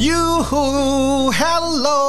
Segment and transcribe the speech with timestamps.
[0.00, 2.00] Yuhu, hello.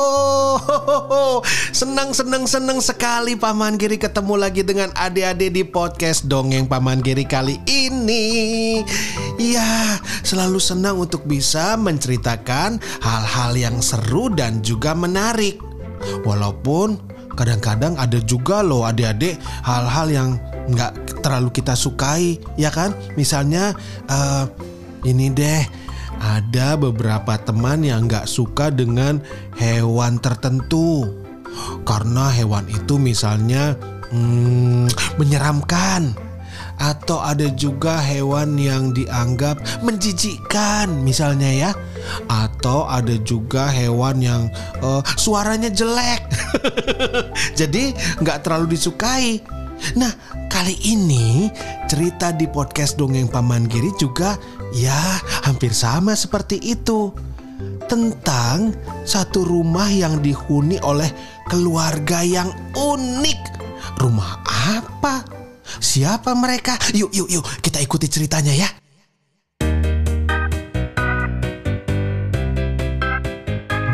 [1.76, 7.27] Senang senang senang sekali Paman Giri ketemu lagi dengan adik-adik di podcast Dongeng Paman Giri
[7.27, 8.80] kali ini.
[9.35, 15.60] Ya, selalu senang untuk bisa menceritakan hal-hal yang seru dan juga menarik.
[16.23, 16.96] Walaupun
[17.35, 19.35] kadang-kadang ada juga loh adik-adik
[19.68, 20.30] hal-hal yang
[20.71, 22.96] nggak terlalu kita sukai, ya kan?
[23.20, 23.76] Misalnya
[24.08, 24.48] eh,
[25.04, 25.80] ini deh
[26.21, 29.17] ada beberapa teman yang nggak suka dengan
[29.57, 31.09] hewan tertentu.
[31.84, 33.73] Karena hewan itu misalnya
[34.13, 36.13] hmm, menyeramkan.
[36.81, 41.71] Atau ada juga hewan yang dianggap menjijikkan misalnya ya.
[42.26, 44.41] Atau ada juga hewan yang
[44.81, 46.21] eh, suaranya jelek.
[47.59, 49.41] Jadi nggak terlalu disukai.
[49.98, 50.13] Nah,
[50.49, 51.49] kali ini
[51.90, 54.37] cerita di podcast Dongeng Paman Giri juga
[54.76, 57.12] ya hampir sama seperti itu.
[57.86, 58.74] Tentang
[59.05, 61.12] satu rumah yang dihuni oleh
[61.46, 63.40] keluarga yang unik.
[64.02, 64.31] Rumah
[64.80, 65.22] apa?
[65.78, 66.80] Siapa mereka?
[66.92, 68.69] Yuk, yuk, yuk, kita ikuti ceritanya ya.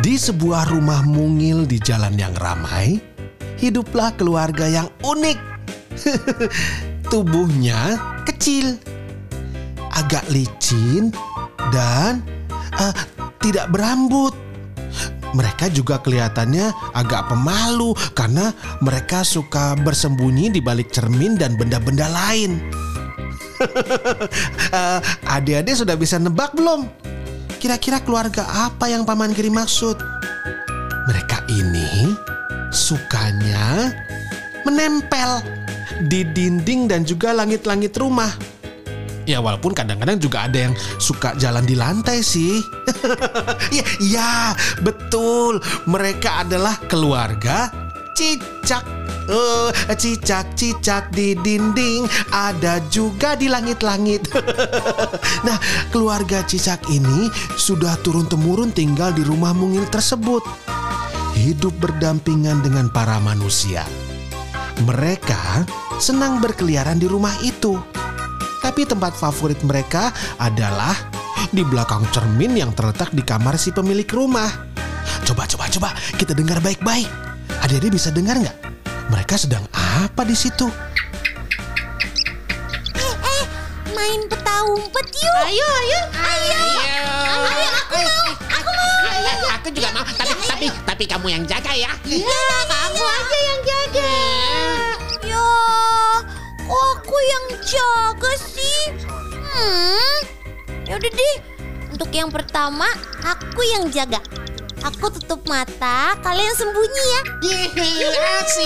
[0.00, 2.96] Di sebuah rumah mungil di jalan yang ramai,
[3.60, 5.38] hiduplah keluarga yang unik.
[7.12, 8.80] Tubuhnya kecil,
[9.98, 11.10] agak licin,
[11.74, 12.22] dan
[12.78, 12.94] eh,
[13.42, 14.34] tidak berambut.
[15.28, 18.48] Mereka juga kelihatannya agak pemalu karena
[18.80, 22.60] mereka suka bersembunyi di balik cermin dan benda-benda lain.
[24.68, 26.86] Eh, Adik-adik sudah bisa nebak belum?
[27.58, 29.98] Kira-kira keluarga apa yang Paman Giri maksud?
[31.10, 32.12] Mereka ini
[32.70, 33.90] sukanya
[34.62, 35.42] menempel
[36.06, 38.30] di dinding dan juga langit-langit rumah.
[39.28, 42.64] Ya walaupun kadang-kadang juga ada yang suka jalan di lantai sih.
[43.76, 45.60] ya, ya, betul.
[45.84, 47.68] Mereka adalah keluarga
[48.16, 48.88] cicak.
[49.28, 54.32] Eh, cicak-cicak di dinding ada juga di langit-langit.
[55.46, 55.60] nah,
[55.92, 57.28] keluarga cicak ini
[57.60, 60.40] sudah turun-temurun tinggal di rumah mungil tersebut.
[61.36, 63.84] Hidup berdampingan dengan para manusia.
[64.88, 65.68] Mereka
[66.00, 67.97] senang berkeliaran di rumah itu.
[68.68, 70.92] Tapi tempat favorit mereka adalah
[71.48, 74.68] di belakang cermin yang terletak di kamar si pemilik rumah.
[75.24, 77.08] Coba, coba, coba, kita dengar baik-baik.
[77.64, 78.52] Adik-adik bisa dengar nggak?
[79.08, 80.68] Mereka sedang apa di situ?
[82.92, 83.44] Eh, eh,
[83.96, 85.36] main peta umpet yuk.
[85.48, 86.00] Ayo, ayo.
[86.20, 86.60] Ayo.
[87.48, 88.28] Ayo, aku mau.
[88.52, 89.48] Aku mau.
[89.56, 91.88] Aku juga mau, tapi tapi tapi kamu yang jaga ya.
[92.04, 94.12] Iya, kamu aja yang jaga.
[96.68, 98.80] Ya, kok aku yang jaga sih?
[99.40, 100.20] Hmm,
[100.84, 101.36] yaudah deh.
[101.96, 102.84] Untuk yang pertama,
[103.24, 104.20] aku yang jaga.
[104.84, 107.22] Aku tutup mata, kalian sembunyi ya.
[108.44, 108.60] Asik.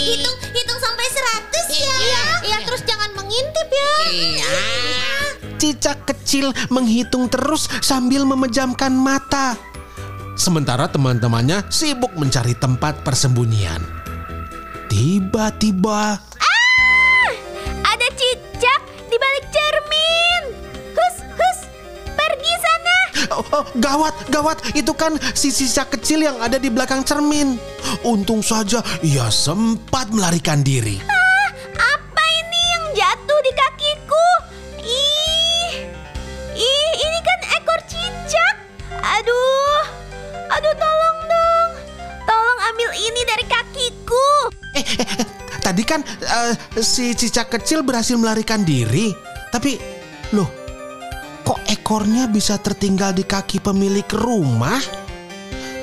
[0.00, 1.92] Hitung, hitung sampai 100 ya.
[1.92, 3.92] Iya, Iya, terus jangan mengintip ya.
[4.08, 4.52] Iya.
[5.60, 9.60] Cicak kecil menghitung terus sambil memejamkan mata.
[10.40, 13.84] Sementara teman-temannya sibuk mencari tempat persembunyian.
[14.88, 16.27] Tiba-tiba
[23.38, 27.54] Oh, gawat, gawat, itu kan si cicak kecil yang ada di belakang cermin.
[28.02, 30.98] Untung saja ia sempat melarikan diri.
[31.78, 34.26] Apa ini yang jatuh di kakiku?
[34.82, 35.70] Ih,
[36.58, 38.54] ih, ini kan ekor cicak.
[38.98, 39.82] Aduh,
[40.50, 41.70] aduh, tolong dong,
[42.26, 44.28] tolong ambil ini dari kakiku.
[45.62, 46.52] Tadi kan eh,
[46.82, 49.14] si cicak kecil berhasil melarikan diri,
[49.54, 49.78] tapi
[50.34, 50.67] loh,
[51.68, 54.80] ekornya bisa tertinggal di kaki pemilik rumah?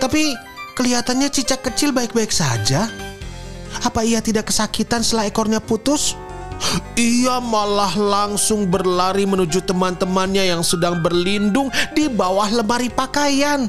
[0.01, 0.33] Tapi
[0.75, 2.89] kelihatannya cicak kecil baik-baik saja.
[3.85, 6.17] Apa ia tidak kesakitan setelah ekornya putus?
[6.95, 13.67] Ia malah langsung berlari menuju teman-temannya yang sedang berlindung di bawah lemari pakaian.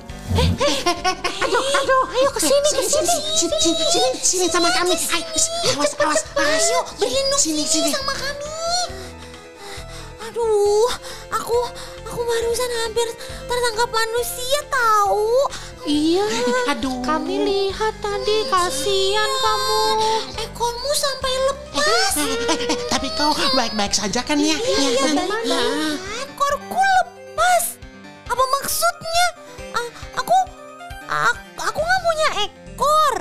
[1.82, 3.16] Aduh, ayo ke sini, ke sini.
[3.34, 4.94] Sini, sini, sini, sini sama kami.
[4.94, 5.26] Ayo,
[5.74, 6.64] awas, awas, awas.
[6.70, 7.62] Ayo, berlindung sini.
[7.90, 8.54] sama kami.
[10.30, 10.90] Aduh,
[11.34, 11.58] aku
[12.06, 13.08] aku barusan hampir
[13.44, 15.30] tertangkap manusia tahu.
[15.86, 16.24] Iya.
[16.74, 17.02] Aduh.
[17.02, 19.80] Kami lihat tadi, kasihan kamu.
[20.40, 22.12] Ekormu sampai lepas.
[22.16, 24.54] Eh, eh, eh, tapi kau baik-baik saja kan ya?
[24.54, 25.12] Iya, Ya.
[25.14, 25.98] baik.
[26.26, 27.64] Ekorku lepas.
[28.26, 29.26] Apa maksudnya?
[29.70, 29.88] Ah,
[30.18, 30.34] aku,
[31.06, 33.14] aku, aku nggak punya ekor.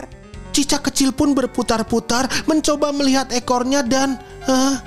[0.56, 4.18] Cicak kecil pun berputar-putar mencoba melihat ekornya dan
[4.48, 4.80] Hah?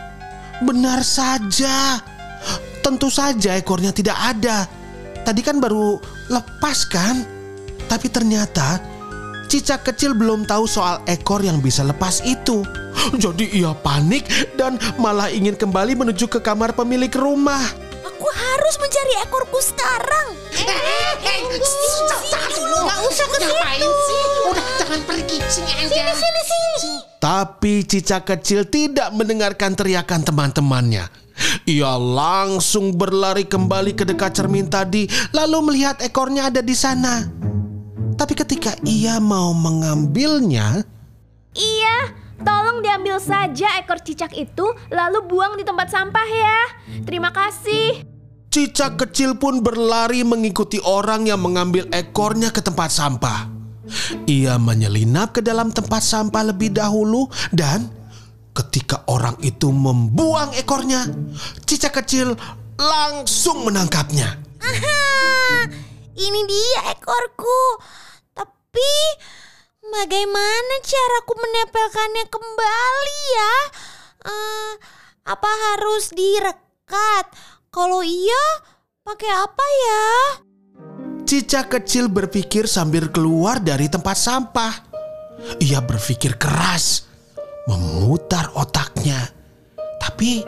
[0.64, 2.02] benar saja.
[2.88, 4.64] Tentu saja ekornya tidak ada.
[5.20, 6.00] Tadi kan baru
[6.32, 7.20] lepas kan?
[7.84, 8.80] Tapi ternyata
[9.44, 12.64] cicak kecil belum tahu soal ekor yang bisa lepas itu.
[13.22, 14.24] Jadi ia panik
[14.56, 17.60] dan malah ingin kembali menuju ke kamar pemilik rumah.
[18.08, 20.32] Aku harus mencari ekorku sekarang.
[20.56, 20.64] Eh,
[21.28, 21.60] eh,
[22.08, 22.76] jangan dulu.
[22.88, 24.22] Nggak usah ke Ngapain sih?
[24.48, 25.36] Udah jangan pergi.
[25.52, 26.16] Sini aja.
[26.16, 26.92] Sini, sini.
[27.20, 31.27] Tapi cicak kecil tidak mendengarkan teriakan teman-temannya.
[31.68, 35.04] Ia langsung berlari kembali ke dekat cermin tadi,
[35.36, 37.28] lalu melihat ekornya ada di sana.
[38.16, 40.80] Tapi ketika ia mau mengambilnya,
[41.52, 46.60] Iya, tolong diambil saja ekor cicak itu, lalu buang di tempat sampah ya.
[47.04, 48.00] Terima kasih.
[48.48, 53.44] cicak kecil pun berlari mengikuti orang yang mengambil ekornya ke tempat sampah.
[54.24, 57.92] Ia menyelinap ke dalam tempat sampah lebih dahulu dan
[58.58, 61.06] ketika orang itu membuang ekornya,
[61.62, 62.34] cicak kecil
[62.74, 64.34] langsung menangkapnya.
[64.58, 65.70] Aha,
[66.18, 67.62] ini dia ekorku.
[68.34, 68.92] Tapi
[69.82, 73.56] bagaimana caraku menempelkannya kembali ya?
[74.26, 74.72] Eh,
[75.30, 77.30] apa harus direkat?
[77.70, 78.44] Kalau iya,
[79.06, 80.06] pakai apa ya?
[81.28, 84.74] Cicak kecil berpikir sambil keluar dari tempat sampah.
[85.62, 87.07] Ia berpikir keras,
[87.68, 89.28] memutar otaknya,
[90.00, 90.40] tapi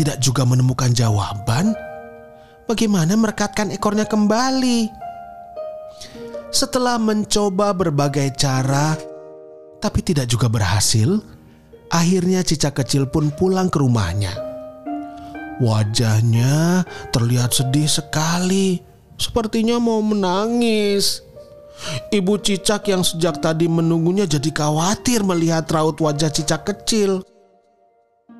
[0.00, 1.76] tidak juga menemukan jawaban.
[2.64, 4.88] Bagaimana merekatkan ekornya kembali?
[6.48, 8.96] Setelah mencoba berbagai cara,
[9.84, 11.20] tapi tidak juga berhasil,
[11.92, 14.32] akhirnya cicak kecil pun pulang ke rumahnya.
[15.60, 16.82] Wajahnya
[17.12, 18.80] terlihat sedih sekali,
[19.20, 21.20] sepertinya mau menangis.
[22.14, 27.26] Ibu cicak yang sejak tadi menunggunya jadi khawatir melihat raut wajah cicak kecil.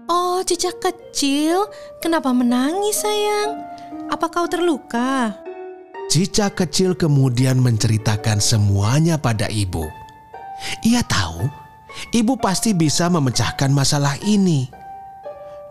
[0.06, 1.66] Oh, cicak kecil,
[1.98, 3.56] kenapa menangis sayang?
[4.12, 5.32] Apa kau terluka?
[6.12, 9.88] Cicak kecil kemudian menceritakan semuanya pada ibu.
[10.84, 11.48] Ia tahu
[12.14, 14.68] ibu pasti bisa memecahkan masalah ini.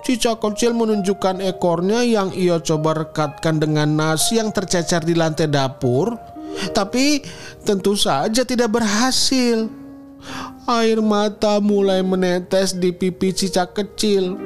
[0.04, 6.12] Cicak kecil menunjukkan ekornya yang ia coba rekatkan dengan nasi yang tercecer di lantai dapur,
[6.71, 7.23] tapi
[7.63, 9.67] tentu saja tidak berhasil.
[10.63, 14.39] Air mata mulai menetes di pipi cicak kecil.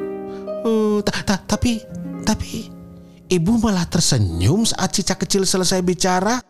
[1.05, 1.79] Ta- tapi,
[2.25, 2.67] tapi,
[3.29, 6.41] ibu malah tersenyum saat cicak kecil selesai bicara.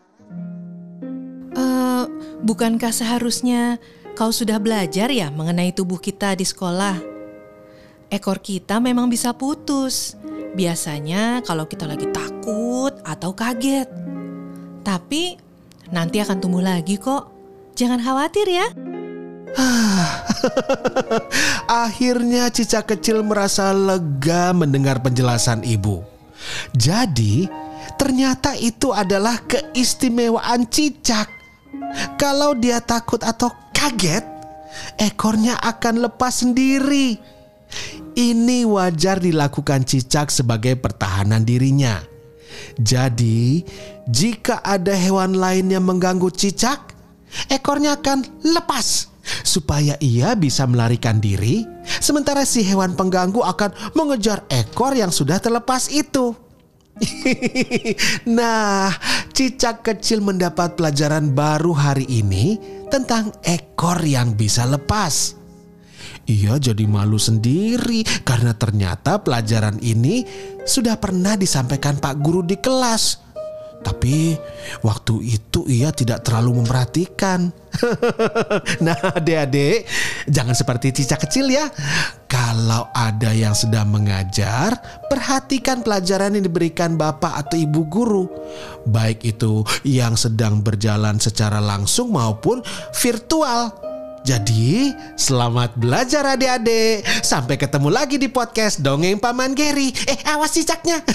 [1.57, 2.03] Eh,
[2.41, 3.81] bukankah seharusnya
[4.15, 6.95] kau sudah belajar ya mengenai tubuh kita di sekolah?
[8.07, 10.15] Ekor kita memang bisa putus.
[10.55, 13.91] Biasanya kalau kita lagi takut atau kaget.
[14.81, 15.46] Tapi
[15.91, 17.31] nanti akan tumbuh lagi kok.
[17.77, 18.67] Jangan khawatir ya.
[21.87, 26.03] Akhirnya cicak kecil merasa lega mendengar penjelasan ibu.
[26.75, 27.49] Jadi,
[27.97, 31.29] ternyata itu adalah keistimewaan cicak.
[32.19, 34.25] Kalau dia takut atau kaget,
[34.99, 37.17] ekornya akan lepas sendiri.
[38.17, 42.01] Ini wajar dilakukan cicak sebagai pertahanan dirinya.
[42.79, 43.63] Jadi,
[44.07, 46.93] jika ada hewan lain yang mengganggu cicak,
[47.51, 48.23] ekornya akan
[48.55, 49.11] lepas
[49.43, 51.67] supaya ia bisa melarikan diri,
[51.99, 56.33] sementara si hewan pengganggu akan mengejar ekor yang sudah terlepas itu.
[58.37, 58.89] nah,
[59.29, 62.57] cicak kecil mendapat pelajaran baru hari ini
[62.89, 65.36] tentang ekor yang bisa lepas.
[66.27, 70.27] Ia jadi malu sendiri karena ternyata pelajaran ini
[70.67, 73.23] sudah pernah disampaikan Pak Guru di kelas.
[73.77, 74.35] Tapi
[74.83, 77.47] waktu itu ia tidak terlalu memperhatikan.
[78.83, 79.87] nah, adik-adik,
[80.27, 81.71] jangan seperti cicak kecil ya.
[82.27, 84.75] Kalau ada yang sedang mengajar,
[85.07, 88.25] perhatikan pelajaran yang diberikan bapak atau ibu guru.
[88.83, 92.59] Baik itu yang sedang berjalan secara langsung maupun
[92.91, 93.86] virtual.
[94.27, 97.07] Jadi, selamat belajar adik-adik.
[97.23, 99.95] Sampai ketemu lagi di podcast Dongeng Paman Geri.
[100.03, 100.99] Eh, awas cicaknya.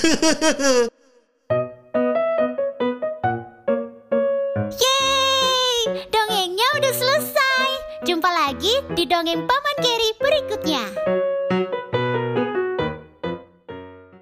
[4.81, 7.69] Yeay, dongengnya udah selesai.
[8.09, 10.89] Jumpa lagi di dongeng Paman Geri berikutnya.